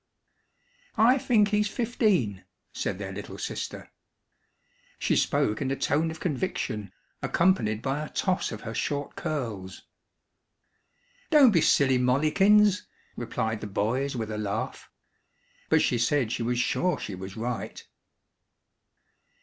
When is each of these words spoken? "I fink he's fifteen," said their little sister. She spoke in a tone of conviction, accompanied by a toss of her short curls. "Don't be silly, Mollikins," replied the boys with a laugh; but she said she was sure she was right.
"I 0.97 1.19
fink 1.19 1.49
he's 1.49 1.67
fifteen," 1.67 2.43
said 2.73 2.97
their 2.97 3.11
little 3.11 3.37
sister. 3.37 3.91
She 4.97 5.15
spoke 5.15 5.61
in 5.61 5.69
a 5.69 5.75
tone 5.75 6.09
of 6.09 6.19
conviction, 6.19 6.91
accompanied 7.21 7.83
by 7.83 8.03
a 8.03 8.09
toss 8.09 8.51
of 8.51 8.61
her 8.61 8.73
short 8.73 9.15
curls. 9.15 9.83
"Don't 11.29 11.51
be 11.51 11.61
silly, 11.61 11.99
Mollikins," 11.99 12.87
replied 13.15 13.61
the 13.61 13.67
boys 13.67 14.15
with 14.15 14.31
a 14.31 14.39
laugh; 14.39 14.89
but 15.69 15.83
she 15.83 15.99
said 15.99 16.31
she 16.31 16.41
was 16.41 16.57
sure 16.57 16.97
she 16.97 17.13
was 17.13 17.37
right. 17.37 17.87